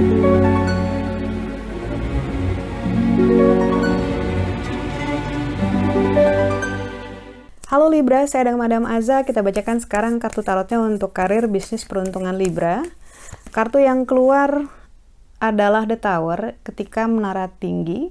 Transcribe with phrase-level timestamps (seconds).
[0.00, 0.08] Halo
[7.92, 9.28] Libra, saya dan Madam Aza.
[9.28, 12.80] Kita bacakan sekarang kartu tarotnya untuk karir bisnis peruntungan Libra.
[13.52, 14.72] Kartu yang keluar
[15.36, 18.08] adalah The Tower ketika menara tinggi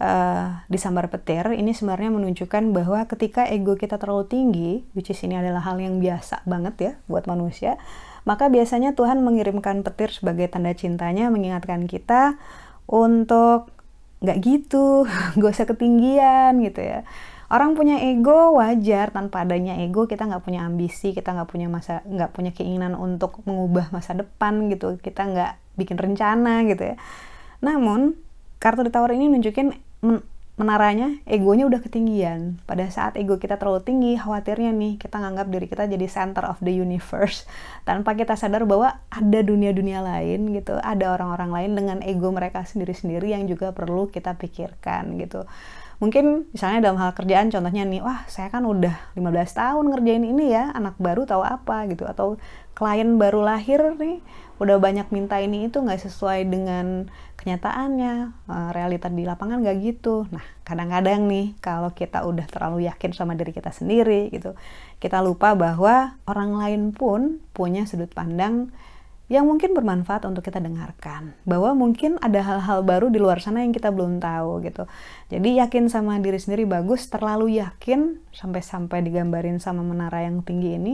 [0.00, 1.46] uh, di sambar petir.
[1.52, 5.98] Ini sebenarnya menunjukkan bahwa ketika ego kita terlalu tinggi, which is ini adalah hal yang
[5.98, 7.80] biasa banget ya buat manusia,
[8.24, 12.40] maka biasanya Tuhan mengirimkan petir sebagai tanda cintanya mengingatkan kita
[12.86, 13.72] untuk
[14.24, 15.04] nggak gitu,
[15.38, 17.04] gak usah ketinggian gitu ya
[17.46, 22.02] orang punya ego wajar tanpa adanya ego kita nggak punya ambisi kita nggak punya masa
[22.02, 26.96] nggak punya keinginan untuk mengubah masa depan gitu kita nggak bikin rencana gitu ya
[27.62, 28.18] namun
[28.58, 29.85] kartu di tower ini nunjukin
[30.56, 32.56] menaranya egonya udah ketinggian.
[32.64, 36.56] Pada saat ego kita terlalu tinggi khawatirnya nih kita nganggap diri kita jadi center of
[36.64, 37.44] the universe.
[37.88, 43.36] Tanpa kita sadar bahwa ada dunia-dunia lain gitu ada orang-orang lain dengan ego mereka sendiri-sendiri
[43.36, 45.44] yang juga perlu kita pikirkan gitu
[45.96, 50.52] mungkin misalnya dalam hal kerjaan contohnya nih wah saya kan udah 15 tahun ngerjain ini
[50.52, 52.04] ya anak baru tahu apa gitu.
[52.04, 52.36] Atau
[52.76, 54.20] klien baru lahir nih
[54.56, 58.12] udah banyak minta ini itu nggak sesuai dengan kenyataannya
[58.48, 60.28] eh, realita di lapangan nggak gitu.
[60.28, 64.58] Nah kadang-kadang nih kalau kita udah terlalu yakin sama diri kita sendiri gitu
[64.96, 68.72] kita lupa bahwa orang lain pun punya sudut pandang
[69.26, 71.34] yang mungkin bermanfaat untuk kita dengarkan.
[71.42, 74.86] Bahwa mungkin ada hal-hal baru di luar sana yang kita belum tahu gitu.
[75.34, 80.92] Jadi yakin sama diri sendiri bagus terlalu yakin sampai-sampai digambarin sama menara yang tinggi ini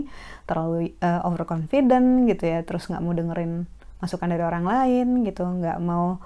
[0.49, 3.69] terlalu uh, overconfident gitu ya terus nggak mau dengerin
[4.01, 5.45] masukan dari orang lain gitu.
[5.45, 6.17] Nggak mau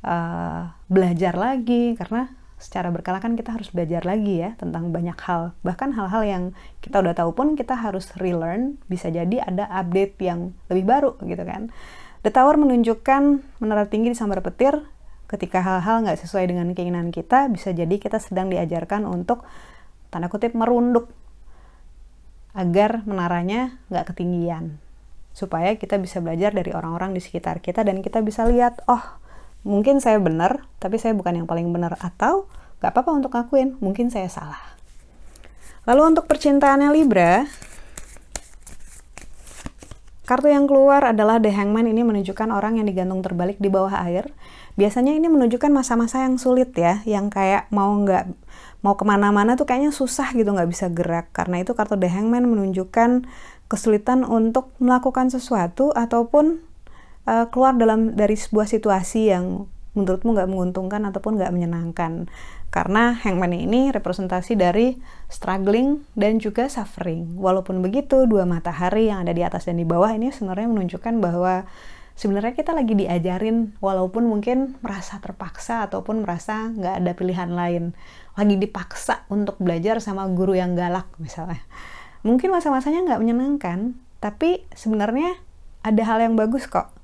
[0.00, 5.56] uh, belajar lagi karena secara berkala kan kita harus belajar lagi ya tentang banyak hal.
[5.64, 6.44] Bahkan hal-hal yang
[6.84, 11.40] kita udah tahu pun kita harus relearn, bisa jadi ada update yang lebih baru gitu
[11.42, 11.72] kan.
[12.20, 14.76] The Tower menunjukkan menara tinggi di sambar petir
[15.24, 19.40] ketika hal-hal nggak sesuai dengan keinginan kita, bisa jadi kita sedang diajarkan untuk
[20.12, 21.08] tanda kutip merunduk
[22.52, 24.76] agar menaranya nggak ketinggian.
[25.32, 29.19] Supaya kita bisa belajar dari orang-orang di sekitar kita dan kita bisa lihat, oh
[29.66, 31.96] mungkin saya benar, tapi saya bukan yang paling benar.
[32.00, 32.48] Atau
[32.80, 34.60] gak apa-apa untuk ngakuin, mungkin saya salah.
[35.88, 37.48] Lalu untuk percintaannya Libra,
[40.28, 44.30] kartu yang keluar adalah The Hangman ini menunjukkan orang yang digantung terbalik di bawah air.
[44.78, 48.30] Biasanya ini menunjukkan masa-masa yang sulit ya, yang kayak mau nggak
[48.80, 51.34] mau ke mana-mana tuh kayaknya susah gitu nggak bisa gerak.
[51.34, 53.26] Karena itu kartu The Hangman menunjukkan
[53.66, 56.69] kesulitan untuk melakukan sesuatu ataupun
[57.26, 59.66] uh, keluar dalam dari sebuah situasi yang
[59.98, 62.30] menurutmu nggak menguntungkan ataupun nggak menyenangkan.
[62.70, 64.94] Karena hangman ini representasi dari
[65.26, 67.34] struggling dan juga suffering.
[67.34, 71.66] Walaupun begitu dua matahari yang ada di atas dan di bawah ini sebenarnya menunjukkan bahwa
[72.14, 77.98] sebenarnya kita lagi diajarin walaupun mungkin merasa terpaksa ataupun merasa nggak ada pilihan lain.
[78.38, 81.66] Lagi dipaksa untuk belajar sama guru yang galak misalnya.
[82.22, 85.34] Mungkin masa-masanya nggak menyenangkan tapi sebenarnya
[85.82, 86.99] ada hal yang bagus kok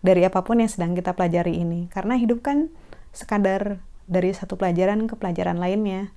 [0.00, 1.88] dari apa pun yang sedang kita pelajari ini.
[1.92, 2.72] Karena hidup kan
[3.16, 6.12] sekadar dari satu pelajaran ke pelajaran lainnya.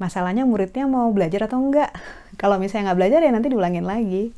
[0.00, 1.92] Masalahnya muridnya mau belajar atau enggak.
[2.40, 4.32] Kalau misalnya nggak belajar ya nanti diulangin lagi.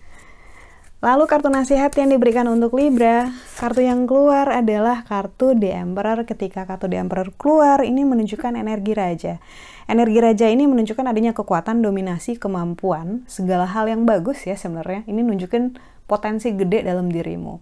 [1.02, 3.26] Lalu kartu nasihat yang diberikan untuk Libra,
[3.58, 6.22] kartu yang keluar adalah kartu The Emperor.
[6.22, 9.42] Ketika kartu The Emperor keluar, ini menunjukkan energi raja.
[9.90, 15.02] Energi raja ini menunjukkan adanya kekuatan, dominasi, kemampuan, segala hal yang bagus ya sebenarnya.
[15.10, 15.74] Ini nunjukin
[16.06, 17.58] potensi gede dalam dirimu.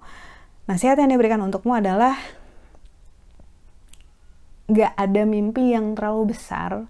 [0.70, 2.14] Nasihat yang diberikan untukmu adalah
[4.70, 6.86] gak ada mimpi yang terlalu besar,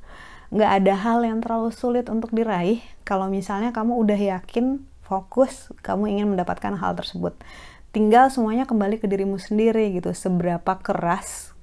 [0.52, 6.12] gak ada hal yang terlalu sulit untuk diraih kalau misalnya kamu udah yakin, fokus, kamu
[6.12, 7.32] ingin mendapatkan hal tersebut.
[7.96, 11.56] Tinggal semuanya kembali ke dirimu sendiri gitu, seberapa keras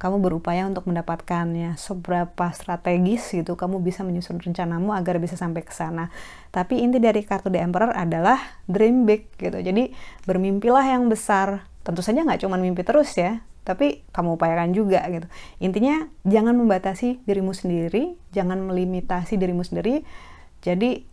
[0.00, 5.76] kamu berupaya untuk mendapatkannya, seberapa strategis gitu kamu bisa menyusun rencanamu agar bisa sampai ke
[5.76, 6.08] sana.
[6.48, 9.60] Tapi inti dari kartu The Emperor adalah dream big gitu.
[9.60, 9.92] Jadi
[10.24, 11.68] bermimpilah yang besar.
[11.84, 15.28] Tentu saja nggak cuma mimpi terus ya, tapi kamu upayakan juga gitu.
[15.60, 20.00] Intinya jangan membatasi dirimu sendiri, jangan melimitasi dirimu sendiri.
[20.64, 21.04] Jadi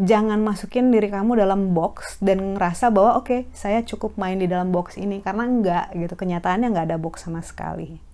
[0.00, 4.48] jangan masukin diri kamu dalam box dan ngerasa bahwa oke okay, saya cukup main di
[4.48, 8.13] dalam box ini karena enggak gitu kenyataannya nggak ada box sama sekali.